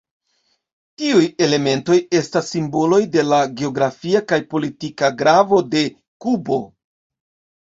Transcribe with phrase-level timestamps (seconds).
[1.01, 5.85] Tiuj elementoj estas simboloj de la geografia kaj politika gravo de
[6.27, 6.61] Kubo.